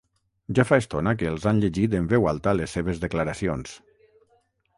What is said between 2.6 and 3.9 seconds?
les seves declaracions.